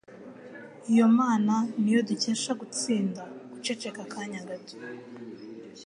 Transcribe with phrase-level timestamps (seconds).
[0.91, 4.75] Iyo Mana ni yo dukesha gutsinda guceceka akanya gato